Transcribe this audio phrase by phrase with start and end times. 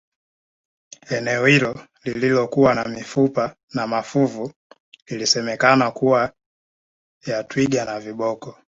[1.09, 4.51] eneo hilo lililokuwa na mifupa na mafuvu
[5.05, 6.33] ilisemekana kuwa
[7.25, 8.57] ya twiga na viboko